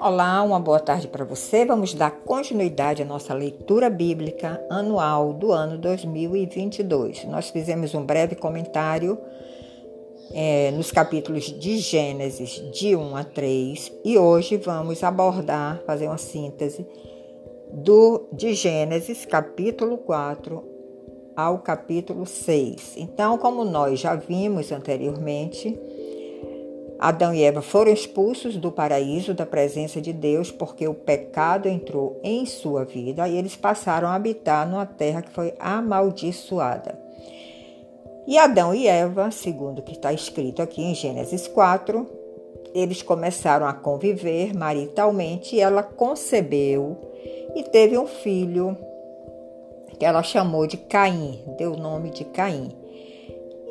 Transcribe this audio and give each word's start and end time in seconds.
Olá, 0.00 0.42
uma 0.42 0.58
boa 0.58 0.80
tarde 0.80 1.06
para 1.06 1.24
você. 1.24 1.64
Vamos 1.64 1.94
dar 1.94 2.10
continuidade 2.10 3.02
à 3.02 3.04
nossa 3.04 3.32
leitura 3.32 3.88
bíblica 3.88 4.60
anual 4.68 5.32
do 5.32 5.52
ano 5.52 5.78
2022. 5.78 7.24
Nós 7.26 7.50
fizemos 7.50 7.94
um 7.94 8.04
breve 8.04 8.34
comentário 8.34 9.16
é, 10.32 10.72
nos 10.72 10.90
capítulos 10.90 11.44
de 11.44 11.78
Gênesis 11.78 12.50
de 12.72 12.96
1 12.96 13.16
a 13.16 13.22
3 13.22 13.92
e 14.04 14.18
hoje 14.18 14.56
vamos 14.56 15.04
abordar, 15.04 15.82
fazer 15.86 16.06
uma 16.06 16.18
síntese 16.18 16.84
do 17.72 18.26
de 18.32 18.54
Gênesis 18.54 19.24
capítulo 19.24 19.98
4 19.98 20.75
ao 21.36 21.58
capítulo 21.58 22.24
6. 22.24 22.94
Então, 22.96 23.36
como 23.36 23.64
nós 23.64 24.00
já 24.00 24.14
vimos 24.14 24.72
anteriormente, 24.72 25.78
Adão 26.98 27.34
e 27.34 27.42
Eva 27.42 27.60
foram 27.60 27.92
expulsos 27.92 28.56
do 28.56 28.72
paraíso 28.72 29.34
da 29.34 29.44
presença 29.44 30.00
de 30.00 30.12
Deus 30.12 30.50
porque 30.50 30.88
o 30.88 30.94
pecado 30.94 31.68
entrou 31.68 32.18
em 32.24 32.46
sua 32.46 32.84
vida 32.84 33.28
e 33.28 33.36
eles 33.36 33.54
passaram 33.54 34.08
a 34.08 34.14
habitar 34.14 34.66
numa 34.66 34.86
terra 34.86 35.20
que 35.20 35.30
foi 35.30 35.52
amaldiçoada. 35.58 36.98
E 38.26 38.38
Adão 38.38 38.74
e 38.74 38.88
Eva, 38.88 39.30
segundo 39.30 39.80
o 39.80 39.82
que 39.82 39.92
está 39.92 40.12
escrito 40.12 40.62
aqui 40.62 40.82
em 40.82 40.94
Gênesis 40.94 41.46
4, 41.46 42.06
eles 42.74 43.02
começaram 43.02 43.66
a 43.66 43.72
conviver 43.72 44.56
maritalmente 44.56 45.54
e 45.54 45.60
ela 45.60 45.82
concebeu 45.82 46.96
e 47.54 47.62
teve 47.62 47.96
um 47.96 48.06
filho 48.06 48.76
que 49.98 50.04
ela 50.04 50.22
chamou 50.22 50.66
de 50.66 50.76
Caim, 50.76 51.40
deu 51.58 51.72
o 51.72 51.76
nome 51.76 52.10
de 52.10 52.24
Caim. 52.24 52.70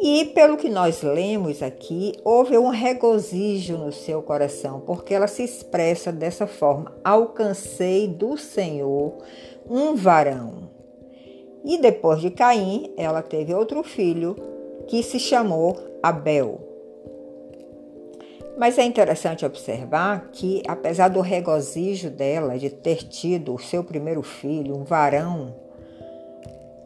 E 0.02 0.26
pelo 0.26 0.58
que 0.58 0.70
nós 0.70 1.02
lemos 1.02 1.64
aqui, 1.64 2.14
houve 2.24 2.58
um 2.58 2.70
regozijo 2.70 3.78
no 3.78 3.92
seu 3.92 4.22
coração, 4.22 4.82
porque 4.82 5.14
ela 5.14 5.28
se 5.28 5.44
expressa 5.44 6.12
dessa 6.12 6.46
forma: 6.46 6.94
alcancei 7.04 8.08
do 8.08 8.38
Senhor 8.38 9.14
um 9.70 9.96
varão. 9.96 10.70
E 11.64 11.80
depois 11.80 12.22
de 12.22 12.30
Caim, 12.30 12.94
ela 12.98 13.22
teve 13.22 13.54
outro 13.54 13.82
filho 13.84 14.36
que 14.88 15.02
se 15.02 15.20
chamou 15.20 15.78
Abel. 16.04 16.60
Mas 18.58 18.78
é 18.78 18.84
interessante 18.84 19.46
observar 19.46 20.30
que, 20.32 20.62
apesar 20.68 21.10
do 21.10 21.20
regozijo 21.20 22.10
dela 22.10 22.58
de 22.58 22.70
ter 22.70 22.98
tido 22.98 23.54
o 23.54 23.60
seu 23.60 23.84
primeiro 23.84 24.22
filho, 24.22 24.78
um 24.78 24.84
varão, 24.84 25.65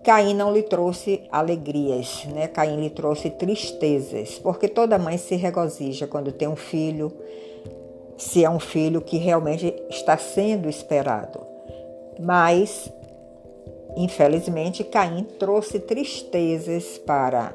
Caim 0.03 0.33
não 0.33 0.53
lhe 0.53 0.63
trouxe 0.63 1.23
alegrias, 1.31 2.25
né? 2.33 2.47
Caim 2.47 2.79
lhe 2.79 2.89
trouxe 2.89 3.29
tristezas, 3.29 4.39
porque 4.39 4.67
toda 4.67 4.97
mãe 4.97 5.17
se 5.17 5.35
regozija 5.35 6.07
quando 6.07 6.31
tem 6.31 6.47
um 6.47 6.55
filho, 6.55 7.11
se 8.17 8.43
é 8.43 8.49
um 8.49 8.59
filho 8.59 9.01
que 9.01 9.17
realmente 9.17 9.73
está 9.89 10.17
sendo 10.17 10.69
esperado. 10.69 11.39
Mas, 12.19 12.91
infelizmente, 13.97 14.83
Caim 14.83 15.23
trouxe 15.37 15.79
tristezas 15.79 16.97
para 16.97 17.53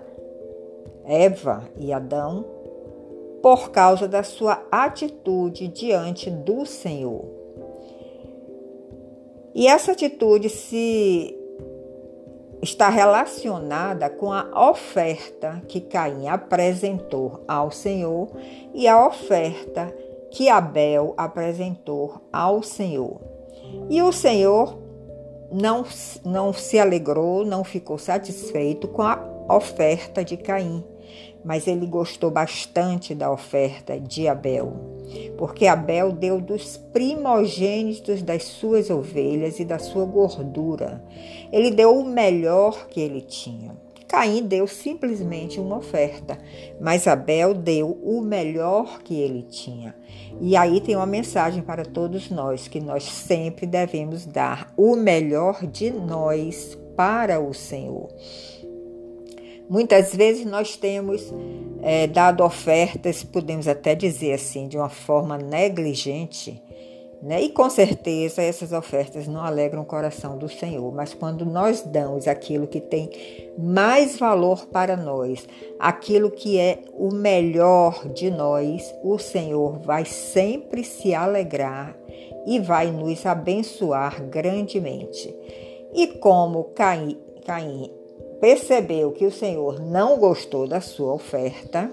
Eva 1.05 1.65
e 1.77 1.93
Adão 1.93 2.45
por 3.43 3.71
causa 3.71 4.09
da 4.09 4.23
sua 4.23 4.63
atitude 4.71 5.69
diante 5.69 6.31
do 6.31 6.65
Senhor. 6.65 7.25
E 9.55 9.67
essa 9.67 9.93
atitude 9.93 10.49
se 10.49 11.39
está 12.65 12.89
relacionada 12.89 14.09
com 14.11 14.33
a 14.33 14.71
oferta 14.71 15.63
que 15.69 15.81
Caim 15.81 16.27
apresentou 16.27 17.45
ao 17.47 17.71
Senhor 17.71 18.29
e 18.73 18.89
a 18.89 19.07
oferta 19.07 19.95
que 20.31 20.49
Abel 20.49 21.15
apresentou 21.17 22.23
ao 22.33 22.63
Senhor. 22.63 23.21
E 23.89 24.03
o 24.03 24.11
Senhor 24.11 24.77
não, 25.53 25.85
não 26.25 26.53
se 26.53 26.79
alegrou, 26.79 27.45
não 27.45 27.63
ficou 27.63 27.99
satisfeito 27.99 28.89
com 28.89 29.03
a 29.03 29.21
oferta 29.49 30.25
de 30.25 30.37
Caim, 30.37 30.83
mas 31.45 31.67
ele 31.67 31.87
gostou 31.87 32.31
bastante 32.31 33.15
da 33.15 33.31
oferta 33.31 34.01
de 34.01 34.27
Abel, 34.27 34.73
porque 35.37 35.67
Abel 35.67 36.13
deu 36.13 36.41
dos 36.41 36.77
primogênitos 36.77 38.23
das 38.23 38.45
suas 38.45 38.89
ovelhas 38.91 39.61
e 39.61 39.65
da 39.65 39.79
sua 39.79 40.05
gordura. 40.07 41.05
Ele 41.53 41.71
deu 41.71 41.99
o 41.99 42.05
melhor 42.05 42.89
que 42.89 43.01
ele 43.01 43.21
tinha. 43.21 43.77
Caim 44.07 44.47
deu 44.47 44.69
simplesmente 44.69 45.59
uma 45.59 45.79
oferta, 45.79 46.39
mas 46.81 47.09
Abel 47.09 47.53
deu 47.53 47.99
o 48.03 48.21
melhor 48.21 49.03
que 49.03 49.15
ele 49.15 49.43
tinha. 49.43 49.95
E 50.41 50.57
aí 50.57 50.81
tem 50.81 50.95
uma 50.95 51.07
mensagem 51.07 51.63
para 51.63 51.85
todos 51.85 52.31
nós 52.31 52.69
que 52.69 52.81
nós 52.81 53.03
sempre 53.03 53.67
devemos 53.67 54.25
dar 54.25 54.73
o 54.77 54.95
melhor 54.95 55.67
de 55.67 55.91
nós 55.91 56.79
para 56.97 57.41
o 57.41 57.53
Senhor. 57.53 58.09
Muitas 59.69 60.15
vezes 60.15 60.45
nós 60.45 60.77
temos 60.77 61.33
é, 61.83 62.07
dado 62.07 62.45
ofertas, 62.45 63.23
podemos 63.23 63.67
até 63.67 63.95
dizer 63.95 64.35
assim, 64.35 64.69
de 64.69 64.77
uma 64.77 64.89
forma 64.89 65.39
negligente, 65.39 66.63
né? 67.25 67.41
E 67.41 67.49
com 67.49 67.71
certeza 67.71 68.43
essas 68.43 68.73
ofertas 68.73 69.27
não 69.27 69.41
alegram 69.41 69.81
o 69.81 69.87
coração 69.87 70.37
do 70.37 70.47
Senhor, 70.47 70.95
mas 70.95 71.15
quando 71.15 71.47
nós 71.47 71.81
damos 71.81 72.29
aquilo 72.29 72.67
que 72.67 72.81
tem 72.81 73.09
mais 73.59 74.19
valor 74.19 74.67
para 74.67 74.95
nós, 74.95 75.49
aquilo 75.79 76.31
que 76.31 76.59
é 76.59 76.81
o 76.93 77.11
melhor 77.11 78.07
de 78.09 78.31
nós, 78.31 78.95
o 79.03 79.19
Senhor 79.19 79.79
vai 79.79 80.05
sempre 80.05 80.85
se 80.85 81.15
alegrar 81.15 81.97
e 82.47 82.61
vai 82.61 82.91
nos 82.91 83.25
abençoar 83.25 84.23
grandemente. 84.25 85.35
E 85.95 86.07
como 86.19 86.65
Caim, 86.75 87.19
Caim 87.47 87.91
percebeu 88.45 89.11
que 89.11 89.25
o 89.25 89.33
Senhor 89.33 89.81
não 89.81 90.19
gostou 90.19 90.69
da 90.69 90.79
sua 90.79 91.15
oferta, 91.15 91.91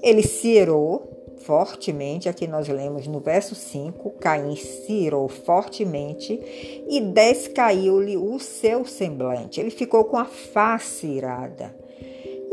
ele 0.00 0.22
se 0.22 0.46
irou 0.46 1.24
fortemente, 1.38 2.28
aqui 2.28 2.46
nós 2.46 2.68
lemos 2.68 3.08
no 3.08 3.18
verso 3.18 3.56
5, 3.56 4.10
Caim 4.20 4.54
se 4.54 4.92
irou 4.92 5.28
fortemente 5.28 6.40
e 6.88 7.00
descaiu-lhe 7.00 8.16
o 8.16 8.38
seu 8.38 8.84
semblante. 8.84 9.58
Ele 9.58 9.72
ficou 9.72 10.04
com 10.04 10.18
a 10.18 10.24
face 10.24 11.08
irada. 11.08 11.74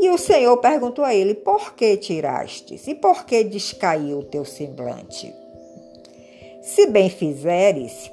E 0.00 0.10
o 0.10 0.18
Senhor 0.18 0.56
perguntou 0.56 1.04
a 1.04 1.14
ele: 1.14 1.34
Por 1.34 1.74
que 1.74 1.96
tirastes? 1.98 2.88
E 2.88 2.96
por 2.96 3.24
que 3.24 3.44
descaiu 3.44 4.18
o 4.18 4.24
teu 4.24 4.44
semblante? 4.44 5.32
Se 6.62 6.88
bem 6.88 7.08
fizeres, 7.08 8.10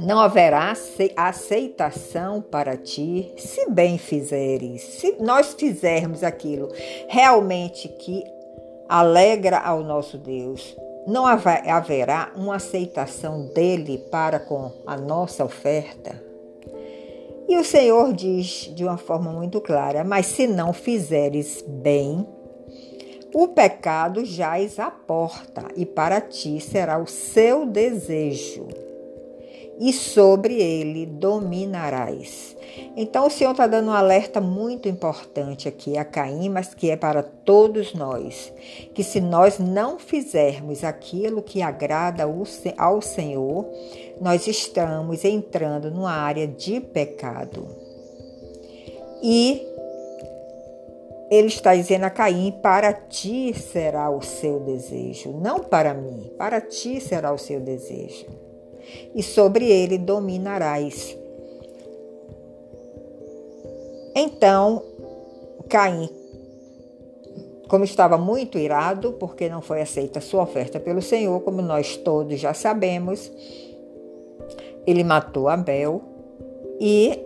não 0.00 0.18
haverá 0.18 0.72
aceitação 1.16 2.40
para 2.40 2.76
ti 2.76 3.32
se 3.36 3.68
bem 3.70 3.98
fizeres. 3.98 4.82
Se 4.82 5.16
nós 5.20 5.54
fizermos 5.54 6.24
aquilo 6.24 6.68
realmente 7.08 7.88
que 7.88 8.24
alegra 8.88 9.58
ao 9.58 9.82
nosso 9.82 10.16
Deus, 10.18 10.76
não 11.06 11.26
haverá 11.26 12.32
uma 12.36 12.56
aceitação 12.56 13.46
dele 13.48 13.98
para 14.10 14.38
com 14.38 14.70
a 14.86 14.96
nossa 14.96 15.44
oferta. 15.44 16.20
E 17.48 17.56
o 17.58 17.64
Senhor 17.64 18.12
diz 18.12 18.72
de 18.74 18.84
uma 18.84 18.96
forma 18.96 19.32
muito 19.32 19.60
clara: 19.60 20.04
Mas 20.04 20.26
se 20.26 20.46
não 20.46 20.72
fizeres 20.72 21.62
bem, 21.66 22.26
o 23.34 23.48
pecado 23.48 24.24
jaz 24.24 24.78
à 24.78 24.90
porta, 24.90 25.64
e 25.76 25.84
para 25.84 26.20
ti 26.20 26.60
será 26.60 26.98
o 26.98 27.06
seu 27.06 27.66
desejo 27.66 28.91
e 29.78 29.92
sobre 29.92 30.60
ele 30.60 31.06
dominarás. 31.06 32.56
Então 32.96 33.26
o 33.26 33.30
Senhor 33.30 33.50
está 33.50 33.66
dando 33.66 33.88
um 33.88 33.94
alerta 33.94 34.40
muito 34.40 34.88
importante 34.88 35.68
aqui 35.68 35.96
a 35.96 36.04
Caim, 36.04 36.48
mas 36.48 36.74
que 36.74 36.90
é 36.90 36.96
para 36.96 37.22
todos 37.22 37.94
nós, 37.94 38.52
que 38.94 39.02
se 39.02 39.20
nós 39.20 39.58
não 39.58 39.98
fizermos 39.98 40.84
aquilo 40.84 41.42
que 41.42 41.62
agrada 41.62 42.24
ao 42.76 43.02
Senhor, 43.02 43.66
nós 44.20 44.46
estamos 44.46 45.24
entrando 45.24 45.90
numa 45.90 46.12
área 46.12 46.46
de 46.46 46.80
pecado. 46.80 47.66
E 49.22 49.66
ele 51.30 51.48
está 51.48 51.74
dizendo 51.74 52.04
a 52.04 52.10
Caim: 52.10 52.52
para 52.62 52.92
ti 52.92 53.54
será 53.54 54.10
o 54.10 54.22
seu 54.22 54.60
desejo, 54.60 55.32
não 55.32 55.60
para 55.60 55.94
mim, 55.94 56.30
para 56.38 56.60
ti 56.60 57.00
será 57.00 57.32
o 57.32 57.38
seu 57.38 57.60
desejo 57.60 58.51
e 59.14 59.22
sobre 59.22 59.70
ele 59.70 59.98
dominarás. 59.98 61.16
Então, 64.14 64.82
Caim, 65.68 66.08
como 67.68 67.84
estava 67.84 68.18
muito 68.18 68.58
irado, 68.58 69.14
porque 69.14 69.48
não 69.48 69.62
foi 69.62 69.80
aceita 69.80 70.20
sua 70.20 70.42
oferta 70.42 70.78
pelo 70.78 71.00
Senhor, 71.00 71.40
como 71.40 71.62
nós 71.62 71.96
todos 71.96 72.38
já 72.38 72.52
sabemos, 72.52 73.32
ele 74.86 75.02
matou 75.02 75.48
Abel 75.48 76.02
e 76.78 77.18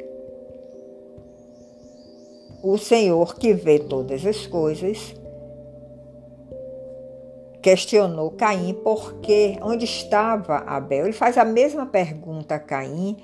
o 2.63 2.79
Senhor 2.79 3.37
que 3.37 3.53
vê 3.53 3.79
todas 3.79 4.25
as 4.25 4.47
coisas 4.47 5.15
questionou 7.67 8.31
Caim 8.31 8.75
porque 8.75 9.59
onde 9.61 9.85
estava 9.87 10.59
Abel. 10.59 11.03
Ele 11.03 11.13
faz 11.13 11.37
a 11.37 11.45
mesma 11.45 11.85
pergunta 11.85 12.55
a 12.55 12.61
Caim, 12.61 13.17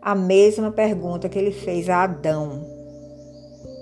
a 0.00 0.14
mesma 0.14 0.70
pergunta 0.70 1.28
que 1.28 1.36
ele 1.36 1.50
fez 1.50 1.88
a 1.88 2.04
Adão. 2.04 2.64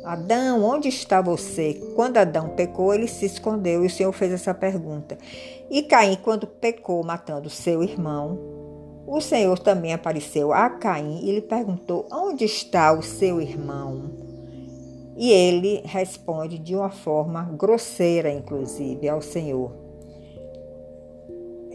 Adão, 0.07 0.65
onde 0.65 0.89
está 0.89 1.21
você? 1.21 1.75
Quando 1.95 2.17
Adão 2.17 2.49
pecou, 2.49 2.95
ele 2.95 3.07
se 3.07 3.27
escondeu 3.27 3.85
e 3.85 3.89
o 3.89 3.91
Senhor 3.91 4.11
fez 4.13 4.33
essa 4.33 4.55
pergunta. 4.55 5.19
E 5.69 5.83
Caim, 5.83 6.17
quando 6.17 6.47
pecou, 6.47 7.05
matando 7.05 7.51
seu 7.51 7.83
irmão, 7.83 8.39
o 9.07 9.21
Senhor 9.21 9.59
também 9.59 9.93
apareceu 9.93 10.51
a 10.51 10.71
Caim 10.71 11.21
e 11.25 11.31
lhe 11.31 11.43
perguntou: 11.43 12.07
Onde 12.11 12.47
está 12.47 12.91
o 12.91 13.03
seu 13.03 13.39
irmão? 13.39 14.13
E 15.15 15.31
ele 15.31 15.83
responde 15.85 16.59
de 16.59 16.75
uma 16.75 16.89
forma 16.89 17.43
grosseira, 17.43 18.31
inclusive, 18.31 19.11
ao 19.11 19.21
Senhor: 19.21 19.86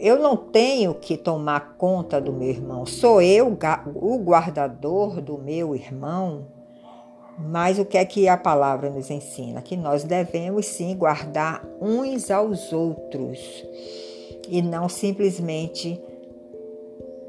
Eu 0.04 0.18
não 0.18 0.36
tenho 0.36 0.94
que 0.94 1.16
tomar 1.16 1.76
conta 1.78 2.20
do 2.20 2.32
meu 2.32 2.48
irmão, 2.48 2.84
sou 2.84 3.22
eu 3.22 3.56
o 3.94 4.18
guardador 4.18 5.20
do 5.20 5.38
meu 5.38 5.76
irmão. 5.76 6.48
Mas 7.38 7.78
o 7.78 7.84
que 7.84 7.96
é 7.96 8.04
que 8.04 8.26
a 8.26 8.36
palavra 8.36 8.90
nos 8.90 9.12
ensina? 9.12 9.62
Que 9.62 9.76
nós 9.76 10.02
devemos 10.02 10.66
sim 10.66 10.96
guardar 10.96 11.64
uns 11.80 12.32
aos 12.32 12.72
outros 12.72 13.38
e 14.48 14.60
não 14.60 14.88
simplesmente 14.88 16.02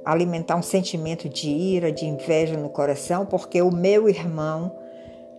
alimentar 0.03 0.55
um 0.55 0.63
sentimento 0.63 1.29
de 1.29 1.51
ira, 1.51 1.91
de 1.91 2.07
inveja 2.07 2.57
no 2.57 2.69
coração, 2.69 3.23
porque 3.23 3.61
o 3.61 3.69
meu 3.69 4.09
irmão 4.09 4.75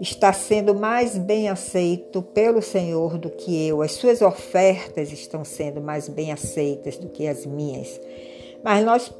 está 0.01 0.33
sendo 0.33 0.75
mais 0.75 1.17
bem 1.17 1.49
aceito 1.49 2.21
pelo 2.23 2.61
Senhor 2.61 3.17
do 3.19 3.31
que 3.31 3.67
eu, 3.69 3.83
as 3.83 3.93
suas 3.93 4.21
ofertas 4.23 5.13
estão 5.13 5.45
sendo 5.45 5.81
mais 5.81 6.09
bem 6.09 6.33
aceitas 6.33 6.97
do 6.97 7.09
que 7.09 7.27
as 7.27 7.47
minhas. 7.47 8.01
Mas 8.63 8.85
nós 8.85 9.13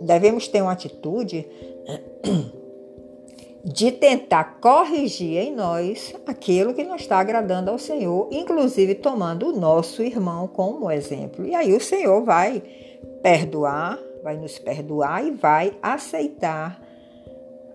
devemos 0.00 0.48
ter 0.48 0.62
uma 0.62 0.72
atitude 0.72 1.46
de 3.64 3.92
tentar 3.92 4.58
corrigir 4.60 5.38
em 5.38 5.54
nós 5.54 6.14
aquilo 6.26 6.74
que 6.74 6.84
não 6.84 6.96
está 6.96 7.18
agradando 7.18 7.70
ao 7.70 7.78
Senhor, 7.78 8.28
inclusive 8.32 8.94
tomando 8.94 9.48
o 9.48 9.58
nosso 9.58 10.02
irmão 10.02 10.48
como 10.48 10.90
exemplo. 10.90 11.44
E 11.44 11.54
aí 11.54 11.72
o 11.74 11.80
Senhor 11.80 12.24
vai 12.24 12.62
perdoar, 13.22 13.98
vai 14.22 14.36
nos 14.36 14.58
perdoar 14.58 15.24
e 15.24 15.30
vai 15.30 15.76
aceitar 15.82 16.87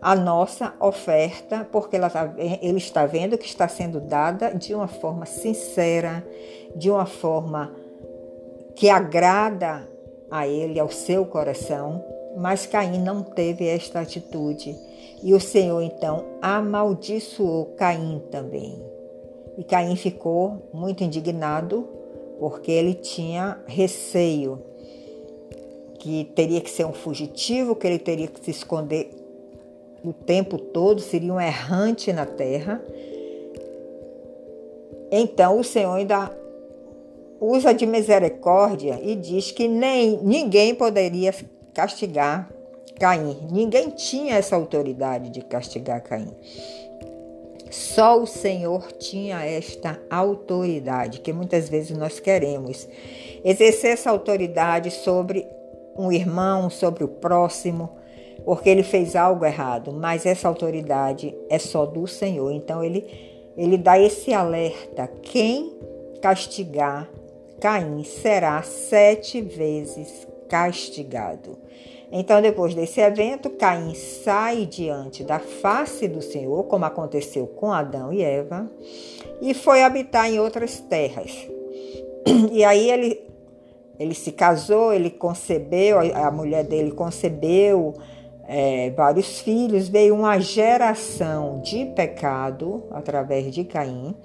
a 0.03 0.17
nossa 0.17 0.73
oferta, 0.81 1.65
porque 1.71 1.97
tá, 1.97 2.33
ele 2.61 2.77
está 2.77 3.05
vendo 3.05 3.37
que 3.37 3.45
está 3.45 3.69
sendo 3.69 4.01
dada 4.01 4.53
de 4.53 4.75
uma 4.75 4.87
forma 4.87 5.25
sincera, 5.25 6.27
de 6.75 6.91
uma 6.91 7.05
forma 7.05 7.73
que 8.75 8.89
agrada 8.89 9.89
a 10.29 10.45
ele, 10.45 10.77
ao 10.77 10.89
seu 10.89 11.25
coração. 11.25 12.03
Mas 12.35 12.65
Caim 12.65 13.01
não 13.01 13.23
teve 13.23 13.65
esta 13.65 14.01
atitude. 14.01 14.75
E 15.21 15.33
o 15.33 15.39
Senhor 15.39 15.81
então 15.81 16.25
amaldiçoou 16.41 17.67
Caim 17.77 18.21
também. 18.29 18.83
E 19.57 19.63
Caim 19.63 19.95
ficou 19.95 20.69
muito 20.73 21.01
indignado 21.01 21.87
porque 22.39 22.71
ele 22.71 22.93
tinha 22.93 23.57
receio 23.65 24.61
que 25.97 26.25
teria 26.35 26.59
que 26.59 26.69
ser 26.69 26.85
um 26.85 26.91
fugitivo, 26.91 27.73
que 27.73 27.87
ele 27.87 27.99
teria 27.99 28.27
que 28.27 28.43
se 28.43 28.51
esconder 28.51 29.22
o 30.03 30.11
tempo 30.11 30.57
todo, 30.57 30.99
seria 30.99 31.33
um 31.33 31.39
errante 31.39 32.11
na 32.11 32.25
terra. 32.25 32.83
Então 35.11 35.59
o 35.59 35.63
Senhor 35.63 35.93
ainda 35.93 36.31
usa 37.39 37.73
de 37.73 37.85
misericórdia 37.85 38.99
e 39.01 39.15
diz 39.15 39.51
que 39.51 39.67
nem 39.67 40.17
ninguém 40.23 40.73
poderia 40.73 41.33
castigar 41.73 42.49
Caim. 42.99 43.37
Ninguém 43.51 43.89
tinha 43.89 44.35
essa 44.35 44.55
autoridade 44.55 45.29
de 45.29 45.41
castigar 45.41 46.01
Caim. 46.03 46.33
Só 47.69 48.21
o 48.21 48.27
Senhor 48.27 48.91
tinha 48.93 49.43
esta 49.43 49.99
autoridade, 50.09 51.21
que 51.21 51.33
muitas 51.33 51.69
vezes 51.69 51.97
nós 51.97 52.19
queremos 52.19 52.87
exercer 53.43 53.93
essa 53.93 54.11
autoridade 54.11 54.91
sobre 54.91 55.47
um 55.97 56.11
irmão, 56.11 56.69
sobre 56.69 57.03
o 57.03 57.07
próximo, 57.07 57.89
porque 58.45 58.69
ele 58.69 58.83
fez 58.83 59.15
algo 59.15 59.45
errado, 59.45 59.91
mas 59.91 60.25
essa 60.25 60.47
autoridade 60.47 61.33
é 61.49 61.59
só 61.59 61.85
do 61.85 62.07
Senhor. 62.07 62.51
Então 62.51 62.83
ele 62.83 63.05
ele 63.55 63.77
dá 63.77 63.99
esse 63.99 64.33
alerta: 64.33 65.07
quem 65.21 65.71
castigar 66.21 67.09
Caim 67.59 68.03
será 68.03 68.61
sete 68.61 69.41
vezes 69.41 70.27
castigado. 70.49 71.57
Então, 72.11 72.41
depois 72.41 72.75
desse 72.75 72.99
evento, 72.99 73.49
Caim 73.49 73.95
sai 73.95 74.65
diante 74.65 75.23
da 75.23 75.39
face 75.39 76.07
do 76.07 76.21
Senhor, 76.21 76.65
como 76.65 76.85
aconteceu 76.85 77.47
com 77.47 77.71
Adão 77.71 78.13
e 78.13 78.21
Eva, 78.21 78.69
e 79.41 79.53
foi 79.53 79.81
habitar 79.81 80.29
em 80.29 80.39
outras 80.39 80.79
terras. 80.79 81.31
E 82.51 82.63
aí 82.63 82.89
ele, 82.89 83.19
ele 83.99 84.13
se 84.13 84.31
casou, 84.31 84.93
ele 84.93 85.09
concebeu, 85.09 85.97
a 85.99 86.31
mulher 86.31 86.63
dele 86.63 86.91
concebeu 86.91 87.93
é, 88.45 88.91
vários 88.91 89.39
filhos, 89.39 89.87
veio 89.87 90.15
uma 90.15 90.39
geração 90.39 91.61
de 91.61 91.85
pecado 91.85 92.83
através 92.91 93.53
de 93.53 93.63
Caim. 93.63 94.15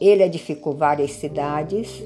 Ele 0.00 0.22
edificou 0.22 0.74
várias 0.74 1.12
cidades, 1.12 2.02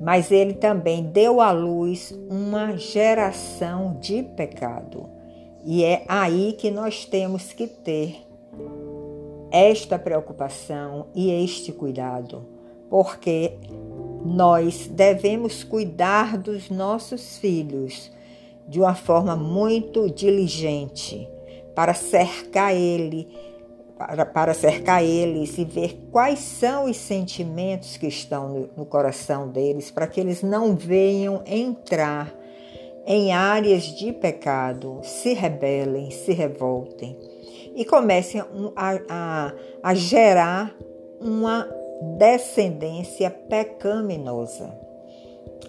mas 0.00 0.30
ele 0.30 0.54
também 0.54 1.04
deu 1.04 1.40
à 1.40 1.50
luz 1.50 2.12
uma 2.28 2.76
geração 2.76 3.96
de 4.00 4.22
pecado. 4.22 5.08
E 5.64 5.84
é 5.84 6.04
aí 6.08 6.52
que 6.58 6.70
nós 6.70 7.04
temos 7.04 7.52
que 7.52 7.66
ter 7.66 8.16
esta 9.50 9.98
preocupação 9.98 11.06
e 11.14 11.30
este 11.30 11.72
cuidado, 11.72 12.44
porque 12.90 13.52
nós 14.24 14.88
devemos 14.88 15.62
cuidar 15.62 16.36
dos 16.36 16.70
nossos 16.70 17.38
filhos 17.38 18.12
de 18.68 18.80
uma 18.80 18.94
forma 18.94 19.36
muito 19.36 20.10
diligente 20.10 21.28
para 21.74 21.94
cercar 21.94 22.74
ele 22.74 23.28
para, 23.96 24.26
para 24.26 24.54
cercar 24.54 25.04
eles 25.04 25.56
e 25.56 25.64
ver 25.64 26.08
quais 26.10 26.40
são 26.40 26.84
os 26.86 26.96
sentimentos 26.96 27.96
que 27.96 28.06
estão 28.06 28.48
no, 28.48 28.70
no 28.76 28.86
coração 28.86 29.48
deles, 29.48 29.90
para 29.90 30.06
que 30.06 30.20
eles 30.20 30.42
não 30.42 30.74
venham 30.74 31.42
entrar 31.46 32.34
em 33.06 33.32
áreas 33.32 33.84
de 33.84 34.12
pecado, 34.12 35.00
se 35.02 35.32
rebelem, 35.34 36.10
se 36.10 36.32
revoltem 36.32 37.16
e 37.74 37.84
comecem 37.84 38.42
a, 38.76 39.00
a, 39.08 39.52
a 39.82 39.94
gerar 39.94 40.74
uma 41.20 41.68
descendência 42.18 43.30
pecaminosa. 43.30 44.78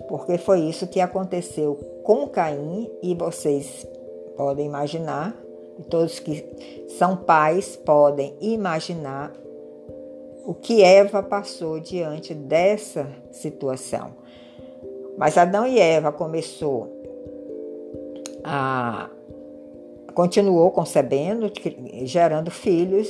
Porque 0.07 0.37
foi 0.37 0.61
isso 0.61 0.87
que 0.87 0.99
aconteceu 0.99 1.75
com 2.03 2.27
Caim 2.27 2.89
e 3.01 3.15
vocês 3.15 3.87
podem 4.37 4.65
imaginar 4.65 5.35
e 5.77 5.83
todos 5.83 6.19
que 6.19 6.45
são 6.97 7.17
pais 7.17 7.75
podem 7.75 8.33
imaginar 8.39 9.33
o 10.45 10.53
que 10.53 10.83
Eva 10.83 11.23
passou 11.23 11.79
diante 11.79 12.33
dessa 12.33 13.07
situação. 13.31 14.11
Mas 15.17 15.37
Adão 15.37 15.65
e 15.65 15.79
Eva 15.79 16.11
começou 16.11 16.93
a 18.43 19.09
continuou 20.13 20.71
concebendo, 20.71 21.51
gerando 22.03 22.49
filhos 22.49 23.09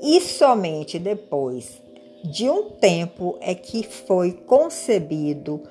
e 0.00 0.20
somente 0.20 0.96
depois 0.96 1.82
de 2.22 2.48
um 2.48 2.70
tempo 2.70 3.36
é 3.40 3.52
que 3.54 3.82
foi 3.82 4.32
concebido 4.32 5.62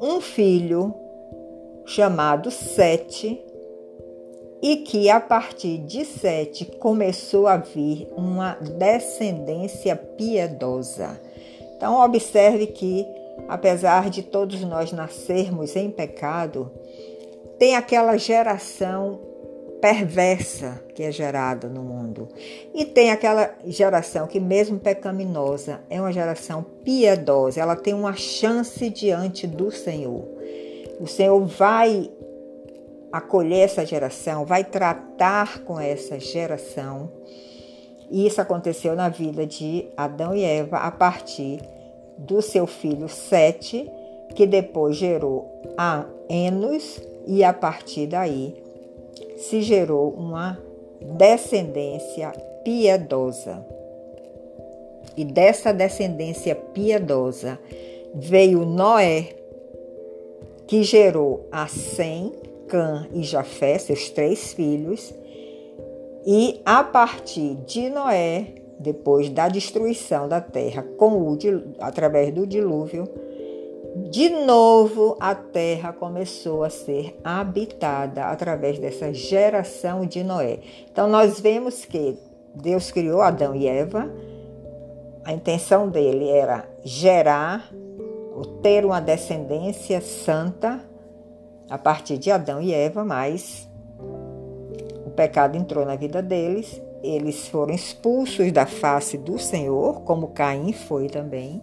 um 0.00 0.20
filho 0.20 0.94
chamado 1.84 2.50
Sete, 2.50 3.42
e 4.60 4.78
que 4.78 5.08
a 5.08 5.20
partir 5.20 5.78
de 5.78 6.04
Sete 6.04 6.64
começou 6.64 7.46
a 7.46 7.56
vir 7.56 8.08
uma 8.16 8.54
descendência 8.54 9.94
piedosa. 9.94 11.20
Então, 11.76 12.00
observe 12.04 12.66
que, 12.66 13.06
apesar 13.48 14.10
de 14.10 14.22
todos 14.22 14.60
nós 14.62 14.90
nascermos 14.90 15.76
em 15.76 15.90
pecado, 15.90 16.70
tem 17.58 17.76
aquela 17.76 18.16
geração 18.16 19.20
perversa 19.80 20.82
que 20.94 21.02
é 21.02 21.12
gerada 21.12 21.68
no 21.68 21.82
mundo. 21.82 22.28
E 22.74 22.84
tem 22.84 23.10
aquela 23.10 23.54
geração 23.66 24.26
que, 24.26 24.40
mesmo 24.40 24.78
pecaminosa, 24.78 25.80
é 25.88 26.00
uma 26.00 26.12
geração 26.12 26.64
piedosa, 26.84 27.60
ela 27.60 27.76
tem 27.76 27.94
uma 27.94 28.14
chance 28.14 28.90
diante 28.90 29.46
do 29.46 29.70
Senhor. 29.70 30.24
O 31.00 31.06
Senhor 31.06 31.38
vai 31.46 32.10
acolher 33.12 33.60
essa 33.60 33.86
geração, 33.86 34.44
vai 34.44 34.64
tratar 34.64 35.60
com 35.60 35.80
essa 35.80 36.20
geração 36.20 37.10
E 38.10 38.26
isso 38.26 38.40
aconteceu 38.40 38.94
na 38.94 39.08
vida 39.08 39.46
de 39.46 39.86
Adão 39.96 40.34
e 40.34 40.42
Eva 40.42 40.78
a 40.78 40.90
partir 40.90 41.60
do 42.16 42.40
seu 42.40 42.66
filho 42.66 43.08
Sete, 43.08 43.90
que 44.34 44.46
depois 44.46 44.96
gerou 44.96 45.62
a 45.76 46.04
Enos, 46.28 47.00
e 47.26 47.44
a 47.44 47.52
partir 47.52 48.06
daí 48.06 48.56
se 49.38 49.62
gerou 49.62 50.10
uma 50.10 50.58
descendência 51.00 52.32
piedosa. 52.64 53.64
E 55.16 55.24
dessa 55.24 55.72
descendência 55.72 56.54
piedosa 56.54 57.58
veio 58.14 58.64
Noé, 58.64 59.34
que 60.66 60.82
gerou 60.82 61.48
a 61.50 61.66
Sem, 61.66 62.32
Cã 62.66 63.08
e 63.12 63.22
Jafé, 63.22 63.78
seus 63.78 64.10
três 64.10 64.52
filhos, 64.52 65.14
e 66.26 66.60
a 66.64 66.84
partir 66.84 67.54
de 67.66 67.88
Noé, 67.88 68.54
depois 68.78 69.30
da 69.30 69.48
destruição 69.48 70.28
da 70.28 70.40
terra 70.40 70.84
com 70.96 71.22
o, 71.22 71.38
através 71.80 72.32
do 72.32 72.46
dilúvio, 72.46 73.08
de 74.10 74.30
novo 74.30 75.16
a 75.20 75.34
terra 75.34 75.92
começou 75.92 76.64
a 76.64 76.70
ser 76.70 77.18
habitada 77.22 78.24
através 78.24 78.78
dessa 78.78 79.12
geração 79.12 80.06
de 80.06 80.24
Noé. 80.24 80.60
Então 80.90 81.08
nós 81.08 81.40
vemos 81.40 81.84
que 81.84 82.16
Deus 82.54 82.90
criou 82.90 83.20
Adão 83.20 83.54
e 83.54 83.66
Eva, 83.66 84.10
a 85.24 85.32
intenção 85.32 85.88
dele 85.88 86.28
era 86.28 86.66
gerar 86.82 87.70
ou 88.34 88.44
ter 88.62 88.84
uma 88.84 89.00
descendência 89.00 90.00
santa 90.00 90.80
a 91.68 91.76
partir 91.76 92.16
de 92.16 92.30
Adão 92.30 92.62
e 92.62 92.72
Eva, 92.72 93.04
mas 93.04 93.68
o 95.04 95.10
pecado 95.10 95.56
entrou 95.56 95.84
na 95.84 95.96
vida 95.96 96.22
deles, 96.22 96.80
eles 97.02 97.46
foram 97.48 97.74
expulsos 97.74 98.50
da 98.52 98.64
face 98.64 99.18
do 99.18 99.38
Senhor, 99.38 100.00
como 100.00 100.28
Caim 100.28 100.72
foi 100.72 101.08
também. 101.08 101.62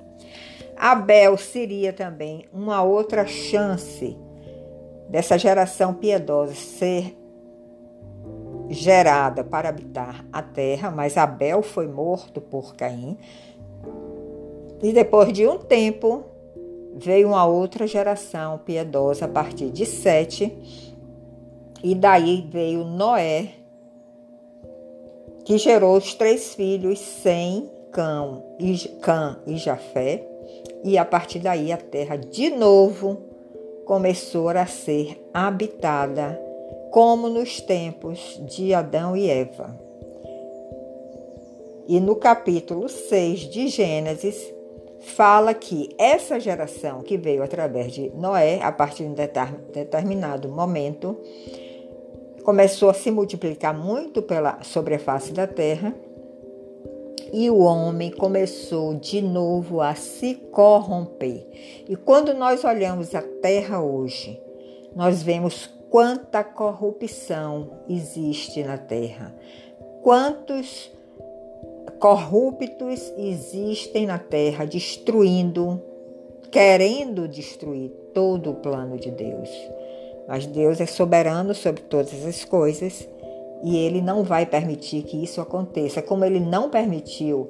Abel 0.77 1.37
seria 1.37 1.93
também 1.93 2.45
uma 2.51 2.83
outra 2.83 3.25
chance 3.25 4.17
dessa 5.09 5.37
geração 5.37 5.93
piedosa 5.93 6.53
ser 6.53 7.15
gerada 8.69 9.43
para 9.43 9.69
habitar 9.69 10.25
a 10.31 10.41
terra, 10.41 10.91
mas 10.91 11.17
Abel 11.17 11.61
foi 11.61 11.87
morto 11.87 12.41
por 12.41 12.75
Caim. 12.75 13.17
E 14.81 14.91
depois 14.91 15.31
de 15.31 15.47
um 15.47 15.57
tempo, 15.57 16.23
veio 16.95 17.29
uma 17.29 17.45
outra 17.45 17.87
geração 17.87 18.57
piedosa 18.57 19.25
a 19.25 19.29
partir 19.29 19.69
de 19.69 19.85
Sete, 19.85 20.51
e 21.83 21.93
daí 21.93 22.47
veio 22.49 22.83
Noé, 22.83 23.49
que 25.43 25.57
gerou 25.57 25.97
os 25.97 26.15
três 26.15 26.55
filhos, 26.55 26.99
Sem, 26.99 27.69
Cã 27.91 28.41
e, 28.59 28.77
Cã 29.01 29.37
e 29.45 29.57
Jafé, 29.57 30.27
e 30.83 30.97
a 30.97 31.05
partir 31.05 31.39
daí 31.39 31.71
a 31.71 31.77
terra 31.77 32.15
de 32.15 32.49
novo 32.49 33.17
começou 33.85 34.49
a 34.49 34.65
ser 34.65 35.27
habitada, 35.33 36.39
como 36.91 37.29
nos 37.29 37.59
tempos 37.61 38.41
de 38.45 38.73
Adão 38.73 39.15
e 39.15 39.29
Eva. 39.29 39.79
E 41.87 41.99
no 41.99 42.15
capítulo 42.15 42.89
6 42.89 43.41
de 43.41 43.67
Gênesis, 43.67 44.53
fala 44.99 45.53
que 45.53 45.89
essa 45.99 46.39
geração 46.39 47.03
que 47.03 47.15
veio 47.15 47.43
através 47.43 47.91
de 47.91 48.09
Noé, 48.15 48.59
a 48.61 48.71
partir 48.71 49.03
de 49.03 49.09
um 49.09 49.15
determinado 49.71 50.49
momento, 50.49 51.17
começou 52.43 52.89
a 52.89 52.93
se 52.93 53.11
multiplicar 53.11 53.77
muito 53.77 54.21
pela, 54.21 54.59
sobre 54.63 54.95
a 54.95 54.99
face 54.99 55.31
da 55.31 55.45
terra 55.45 55.93
e 57.37 57.49
o 57.49 57.57
homem 57.57 58.11
começou 58.11 58.93
de 58.93 59.21
novo 59.21 59.81
a 59.81 59.93
se 59.93 60.35
corromper. 60.35 61.45
E 61.85 61.93
quando 61.93 62.33
nós 62.33 62.63
olhamos 62.63 63.13
a 63.13 63.21
terra 63.21 63.83
hoje, 63.83 64.41
nós 64.95 65.21
vemos 65.21 65.69
quanta 65.89 66.45
corrupção 66.45 67.71
existe 67.89 68.63
na 68.63 68.77
terra, 68.77 69.35
quantos 70.01 70.89
corruptos 71.99 73.11
existem 73.17 74.05
na 74.05 74.17
terra, 74.17 74.63
destruindo, 74.63 75.81
querendo 76.49 77.27
destruir 77.27 77.89
todo 78.13 78.51
o 78.51 78.55
plano 78.55 78.97
de 78.97 79.11
Deus. 79.11 79.49
Mas 80.25 80.45
Deus 80.45 80.79
é 80.79 80.85
soberano 80.85 81.53
sobre 81.53 81.81
todas 81.81 82.25
as 82.25 82.45
coisas 82.45 83.05
e 83.65 83.75
ele 83.77 83.99
não 83.99 84.23
vai 84.23 84.45
permitir 84.45 85.01
que 85.01 85.17
isso 85.23 85.41
aconteça, 85.41 85.99
como 85.99 86.23
ele 86.23 86.39
não 86.39 86.69
permitiu 86.69 87.49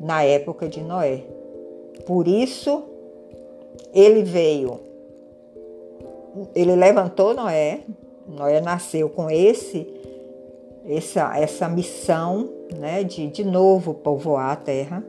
na 0.00 0.22
época 0.22 0.66
de 0.66 0.80
Noé. 0.80 1.24
Por 2.06 2.26
isso, 2.26 2.84
ele 3.92 4.22
veio, 4.22 4.80
ele 6.54 6.74
levantou 6.74 7.34
Noé, 7.34 7.80
Noé 8.26 8.62
nasceu 8.62 9.10
com 9.10 9.28
esse 9.28 9.86
essa, 10.86 11.38
essa 11.38 11.68
missão 11.68 12.48
né, 12.78 13.04
de 13.04 13.26
de 13.26 13.44
novo 13.44 13.92
povoar 13.92 14.52
a 14.52 14.56
terra, 14.56 15.04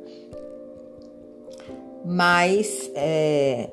mas 2.03 2.91
é, 2.93 3.69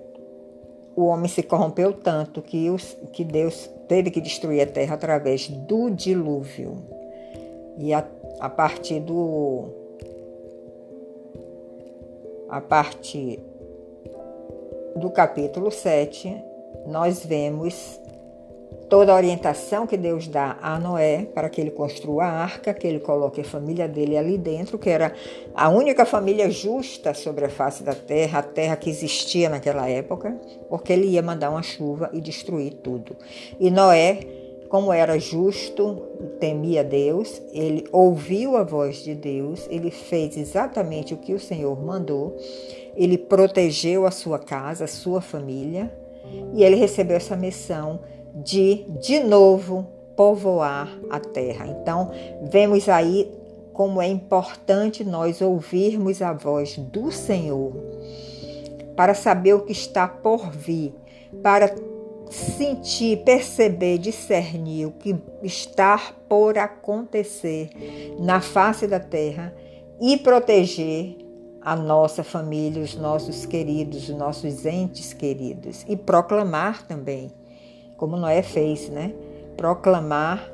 o 0.94 1.06
homem 1.06 1.28
se 1.28 1.42
corrompeu 1.42 1.92
tanto 1.92 2.40
que, 2.40 2.70
os, 2.70 2.96
que 3.12 3.24
Deus 3.24 3.68
teve 3.88 4.10
que 4.10 4.20
destruir 4.20 4.60
a 4.60 4.66
terra 4.66 4.94
através 4.94 5.48
do 5.48 5.90
dilúvio. 5.90 6.76
E 7.78 7.92
a, 7.94 8.06
a 8.38 8.50
partir 8.50 9.00
do. 9.00 9.68
A 12.48 12.60
partir 12.60 13.40
do 14.96 15.10
capítulo 15.10 15.70
7, 15.70 16.34
nós 16.86 17.24
vemos 17.24 18.00
toda 18.88 19.12
a 19.12 19.16
orientação 19.16 19.86
que 19.86 19.96
Deus 19.96 20.26
dá 20.26 20.56
a 20.62 20.78
Noé 20.78 21.26
para 21.34 21.48
que 21.48 21.60
ele 21.60 21.70
construa 21.70 22.24
a 22.24 22.42
arca, 22.42 22.72
que 22.72 22.86
ele 22.86 23.00
coloque 23.00 23.40
a 23.40 23.44
família 23.44 23.86
dele 23.86 24.16
ali 24.16 24.38
dentro, 24.38 24.78
que 24.78 24.88
era 24.88 25.12
a 25.54 25.68
única 25.68 26.06
família 26.06 26.50
justa 26.50 27.12
sobre 27.12 27.44
a 27.44 27.48
face 27.48 27.82
da 27.82 27.94
terra, 27.94 28.38
a 28.38 28.42
terra 28.42 28.76
que 28.76 28.88
existia 28.88 29.48
naquela 29.48 29.88
época, 29.88 30.38
porque 30.68 30.92
ele 30.92 31.06
ia 31.08 31.22
mandar 31.22 31.50
uma 31.50 31.62
chuva 31.62 32.10
e 32.12 32.20
destruir 32.20 32.74
tudo. 32.74 33.16
E 33.60 33.70
Noé, 33.70 34.20
como 34.68 34.92
era 34.92 35.18
justo 35.18 36.02
temia 36.40 36.82
Deus, 36.82 37.42
ele 37.52 37.86
ouviu 37.92 38.56
a 38.56 38.62
voz 38.62 39.02
de 39.02 39.14
Deus, 39.14 39.66
ele 39.70 39.90
fez 39.90 40.36
exatamente 40.36 41.14
o 41.14 41.18
que 41.18 41.34
o 41.34 41.40
Senhor 41.40 41.82
mandou, 41.82 42.36
ele 42.96 43.18
protegeu 43.18 44.06
a 44.06 44.10
sua 44.10 44.38
casa, 44.38 44.84
a 44.84 44.88
sua 44.88 45.20
família, 45.20 45.92
e 46.54 46.62
ele 46.62 46.76
recebeu 46.76 47.16
essa 47.16 47.36
missão 47.36 48.00
de 48.44 48.84
de 49.00 49.20
novo 49.20 49.86
povoar 50.16 50.88
a 51.10 51.20
terra. 51.20 51.66
Então, 51.66 52.10
vemos 52.50 52.88
aí 52.88 53.30
como 53.72 54.02
é 54.02 54.08
importante 54.08 55.04
nós 55.04 55.40
ouvirmos 55.40 56.20
a 56.20 56.32
voz 56.32 56.76
do 56.76 57.12
Senhor 57.12 57.72
para 58.96 59.14
saber 59.14 59.54
o 59.54 59.60
que 59.60 59.70
está 59.70 60.08
por 60.08 60.50
vir, 60.50 60.92
para 61.40 61.72
sentir, 62.28 63.18
perceber, 63.18 63.98
discernir 63.98 64.86
o 64.86 64.90
que 64.90 65.14
está 65.40 66.12
por 66.28 66.58
acontecer 66.58 67.70
na 68.18 68.40
face 68.40 68.88
da 68.88 68.98
terra 68.98 69.54
e 70.00 70.16
proteger 70.16 71.16
a 71.60 71.76
nossa 71.76 72.24
família, 72.24 72.82
os 72.82 72.96
nossos 72.96 73.46
queridos, 73.46 74.08
os 74.08 74.16
nossos 74.16 74.66
entes 74.66 75.12
queridos 75.12 75.84
e 75.88 75.96
proclamar 75.96 76.86
também 76.86 77.30
como 77.98 78.16
Noé 78.16 78.40
fez, 78.40 78.88
né? 78.88 79.12
Proclamar 79.58 80.50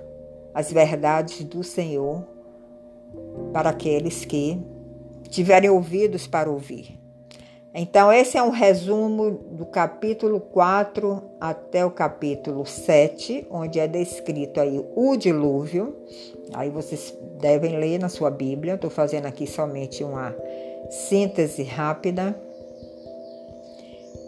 as 0.52 0.72
verdades 0.72 1.44
do 1.44 1.62
Senhor 1.62 2.24
para 3.52 3.70
aqueles 3.70 4.24
que 4.24 4.60
tiverem 5.28 5.70
ouvidos 5.70 6.26
para 6.26 6.50
ouvir. 6.50 6.98
Então, 7.76 8.12
esse 8.12 8.38
é 8.38 8.42
um 8.42 8.50
resumo 8.50 9.32
do 9.50 9.66
capítulo 9.66 10.38
4 10.38 11.20
até 11.40 11.84
o 11.84 11.90
capítulo 11.90 12.64
7, 12.64 13.48
onde 13.50 13.80
é 13.80 13.88
descrito 13.88 14.60
aí 14.60 14.80
o 14.94 15.16
dilúvio. 15.16 15.96
Aí 16.52 16.70
vocês 16.70 17.12
devem 17.40 17.76
ler 17.76 17.98
na 17.98 18.08
sua 18.08 18.30
Bíblia, 18.30 18.74
estou 18.74 18.90
fazendo 18.90 19.26
aqui 19.26 19.44
somente 19.44 20.04
uma 20.04 20.32
síntese 20.88 21.64
rápida. 21.64 22.40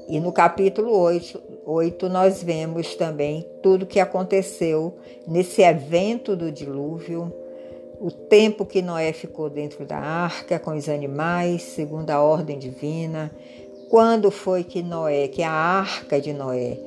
E 0.08 0.18
no 0.18 0.32
capítulo 0.32 0.90
8, 0.90 1.42
8 1.68 2.08
nós 2.08 2.44
vemos 2.44 2.94
também 2.94 3.44
tudo 3.60 3.82
o 3.82 3.86
que 3.86 3.98
aconteceu 3.98 4.96
nesse 5.26 5.62
evento 5.62 6.36
do 6.36 6.52
dilúvio, 6.52 7.32
o 8.00 8.08
tempo 8.08 8.64
que 8.64 8.80
Noé 8.80 9.12
ficou 9.12 9.50
dentro 9.50 9.84
da 9.84 9.98
arca 9.98 10.60
com 10.60 10.76
os 10.76 10.88
animais, 10.88 11.62
segundo 11.62 12.10
a 12.10 12.22
ordem 12.22 12.56
divina, 12.56 13.32
quando 13.90 14.30
foi 14.30 14.62
que 14.62 14.80
Noé, 14.80 15.26
que 15.26 15.42
a 15.42 15.50
arca 15.50 16.20
de 16.20 16.32
Noé, 16.32 16.78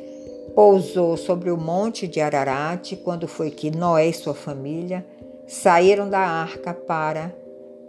pousou 0.56 1.18
sobre 1.18 1.52
o 1.52 1.58
monte 1.58 2.08
de 2.08 2.22
Ararat, 2.22 2.96
quando 3.04 3.28
foi 3.28 3.52
que 3.52 3.70
Noé 3.70 4.08
e 4.08 4.14
sua 4.14 4.34
família 4.34 5.06
saíram 5.46 6.10
da 6.10 6.20
arca 6.20 6.74
para 6.74 7.36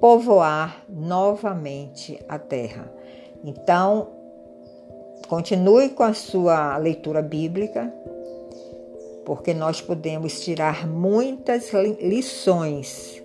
povoar 0.01 0.85
novamente 0.89 2.19
a 2.29 2.39
terra. 2.39 2.93
Então, 3.45 4.20
continue 5.31 5.91
com 5.91 6.03
a 6.03 6.13
sua 6.13 6.77
leitura 6.77 7.23
bíblica, 7.23 7.95
porque 9.25 9.55
nós 9.55 9.81
podemos 9.81 10.41
tirar 10.41 10.89
muitas 10.89 11.71
lições 12.03 13.23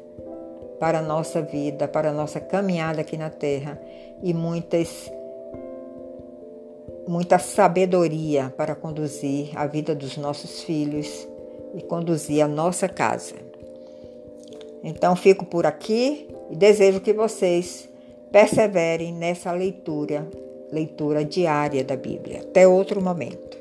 para 0.79 0.99
a 0.99 1.01
nossa 1.01 1.41
vida, 1.41 1.87
para 1.87 2.11
a 2.11 2.13
nossa 2.13 2.39
caminhada 2.39 3.01
aqui 3.01 3.17
na 3.17 3.31
terra 3.31 3.81
e 4.21 4.35
muitas 4.35 5.11
muita 7.07 7.39
sabedoria 7.39 8.53
para 8.55 8.75
conduzir 8.75 9.49
a 9.55 9.65
vida 9.65 9.95
dos 9.95 10.15
nossos 10.15 10.61
filhos 10.61 11.27
e 11.73 11.81
conduzir 11.81 12.43
a 12.43 12.47
nossa 12.47 12.87
casa. 12.87 13.33
Então 14.83 15.15
fico 15.15 15.43
por 15.43 15.65
aqui 15.65 16.27
e 16.51 16.55
desejo 16.55 17.01
que 17.01 17.13
vocês 17.13 17.89
perseverem 18.31 19.11
nessa 19.11 19.51
leitura, 19.51 20.27
leitura 20.75 21.23
diária 21.23 21.83
da 21.83 21.95
Bíblia. 21.95 22.41
Até 22.41 22.67
outro 22.67 23.01
momento. 23.01 23.55